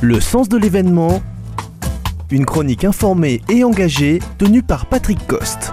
[0.00, 1.20] Le sens de l'événement,
[2.30, 5.72] une chronique informée et engagée tenue par Patrick Coste.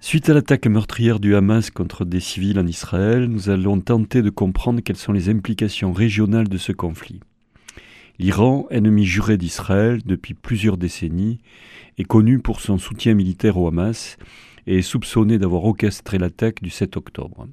[0.00, 4.30] Suite à l'attaque meurtrière du Hamas contre des civils en Israël, nous allons tenter de
[4.30, 7.20] comprendre quelles sont les implications régionales de ce conflit.
[8.18, 11.38] L'Iran, ennemi juré d'Israël depuis plusieurs décennies,
[11.98, 14.16] est connu pour son soutien militaire au Hamas
[14.66, 17.46] et est soupçonné d'avoir orchestré l'attaque du 7 octobre.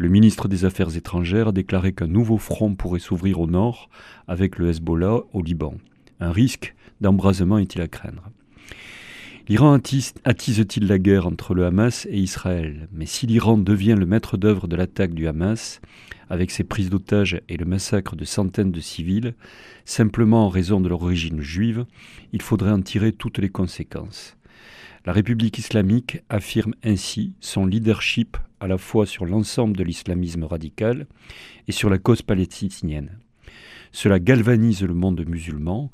[0.00, 3.90] Le ministre des Affaires étrangères a déclaré qu'un nouveau front pourrait s'ouvrir au nord
[4.28, 5.74] avec le Hezbollah au Liban.
[6.20, 8.30] Un risque d'embrasement est-il à craindre?
[9.48, 12.88] L'Iran attise-t-il la guerre entre le Hamas et Israël?
[12.92, 15.80] Mais si l'Iran devient le maître d'œuvre de l'attaque du Hamas,
[16.30, 19.34] avec ses prises d'otages et le massacre de centaines de civils,
[19.84, 21.86] simplement en raison de leur origine juive,
[22.32, 24.37] il faudrait en tirer toutes les conséquences.
[25.08, 31.06] La République islamique affirme ainsi son leadership à la fois sur l'ensemble de l'islamisme radical
[31.66, 33.18] et sur la cause palestinienne.
[33.90, 35.90] Cela galvanise le monde musulman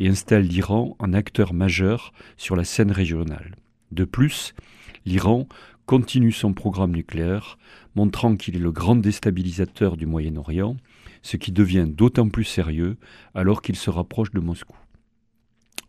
[0.00, 3.54] et installe l'Iran en acteur majeur sur la scène régionale.
[3.92, 4.52] De plus,
[5.04, 5.46] l'Iran
[5.86, 7.58] continue son programme nucléaire,
[7.94, 10.76] montrant qu'il est le grand déstabilisateur du Moyen-Orient,
[11.22, 12.96] ce qui devient d'autant plus sérieux
[13.32, 14.76] alors qu'il se rapproche de Moscou.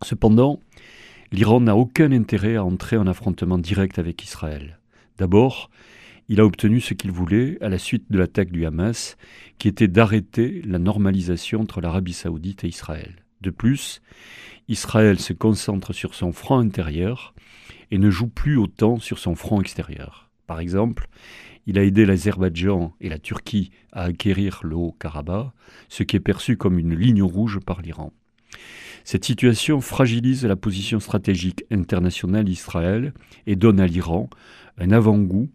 [0.03, 0.59] Cependant,
[1.31, 4.80] l'Iran n'a aucun intérêt à entrer en affrontement direct avec Israël.
[5.17, 5.70] D'abord,
[6.30, 9.17] il a obtenu ce qu'il voulait à la suite de l'attaque du Hamas,
[9.58, 13.16] qui était d'arrêter la normalisation entre l'Arabie saoudite et Israël.
[13.42, 14.02] De plus,
[14.67, 17.33] Israël se concentre sur son front intérieur
[17.92, 20.30] et ne joue plus autant sur son front extérieur.
[20.45, 21.08] Par exemple,
[21.66, 25.52] il a aidé l'Azerbaïdjan et la Turquie à acquérir le Haut-Karabakh,
[25.89, 28.11] ce qui est perçu comme une ligne rouge par l'Iran.
[29.09, 33.14] Cette situation fragilise la position stratégique internationale d'Israël
[33.45, 34.30] et donne à l'Iran
[34.77, 35.49] un avant-goût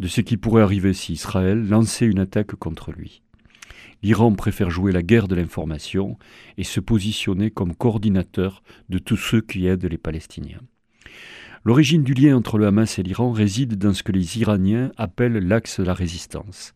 [0.00, 3.22] de ce qui pourrait arriver si Israël lançait une attaque contre lui.
[4.02, 6.18] L'Iran préfère jouer la guerre de l'information
[6.58, 10.60] et se positionner comme coordinateur de tous ceux qui aident les Palestiniens.
[11.64, 15.46] L'origine du lien entre le Hamas et l'Iran réside dans ce que les Iraniens appellent
[15.46, 16.74] l'axe de la résistance.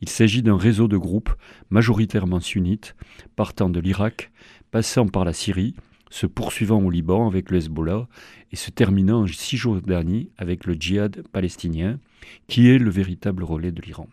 [0.00, 1.34] Il s'agit d'un réseau de groupes
[1.68, 2.96] majoritairement sunnites,
[3.36, 4.30] partant de l'Irak,
[4.74, 5.76] passant par la Syrie,
[6.10, 8.08] se poursuivant au Liban avec le Hezbollah
[8.50, 12.00] et se terminant en Cisjordanie avec le djihad palestinien,
[12.48, 14.08] qui est le véritable relais de l'Iran.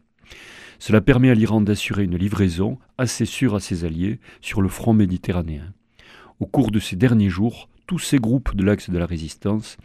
[0.78, 4.94] Cela permet à l'Iran d'assurer une livraison assez sûre à ses alliés sur le front
[4.94, 5.74] méditerranéen.
[6.40, 9.78] Au cours de ces derniers jours, tous ces groupes de l'axe de la résistance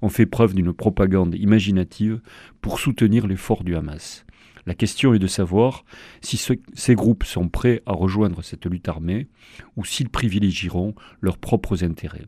[0.00, 2.22] ont fait preuve d'une propagande imaginative
[2.62, 4.24] pour soutenir l'effort du Hamas.
[4.66, 5.84] La question est de savoir
[6.20, 9.28] si ces groupes sont prêts à rejoindre cette lutte armée
[9.76, 12.26] ou s'ils privilégieront leurs propres intérêts.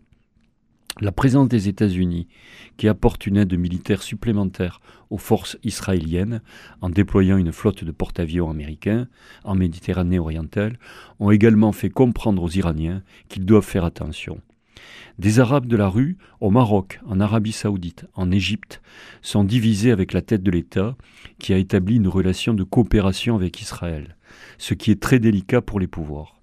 [1.00, 2.28] La présence des États-Unis,
[2.76, 4.80] qui apporte une aide militaire supplémentaire
[5.10, 6.40] aux forces israéliennes
[6.80, 9.08] en déployant une flotte de porte-avions américains
[9.42, 10.78] en Méditerranée orientale,
[11.18, 14.40] ont également fait comprendre aux Iraniens qu'ils doivent faire attention.
[15.18, 18.82] Des Arabes de la rue, au Maroc, en Arabie saoudite, en Égypte,
[19.22, 20.96] sont divisés avec la tête de l'État
[21.38, 24.16] qui a établi une relation de coopération avec Israël,
[24.58, 26.40] ce qui est très délicat pour les pouvoirs.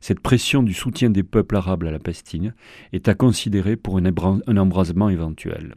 [0.00, 2.54] Cette pression du soutien des peuples arabes à la Palestine
[2.92, 5.74] est à considérer pour un embrasement éventuel.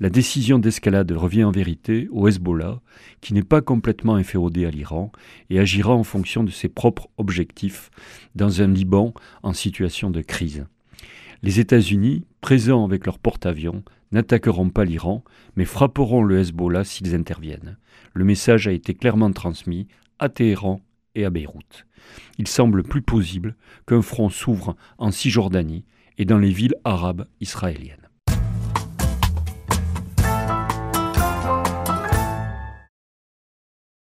[0.00, 2.80] La décision d'escalade revient en vérité au Hezbollah,
[3.20, 5.10] qui n'est pas complètement inféodé à l'Iran
[5.48, 7.90] et agira en fonction de ses propres objectifs
[8.34, 10.66] dans un Liban en situation de crise.
[11.42, 13.82] Les États-Unis, présents avec leurs porte-avions,
[14.12, 15.22] n'attaqueront pas l'Iran,
[15.56, 17.76] mais frapperont le Hezbollah s'ils interviennent.
[18.14, 19.88] Le message a été clairement transmis
[20.18, 20.80] à Téhéran
[21.14, 21.86] et à Beyrouth.
[22.38, 25.84] Il semble plus possible qu'un front s'ouvre en Cisjordanie
[26.18, 28.05] et dans les villes arabes israéliennes.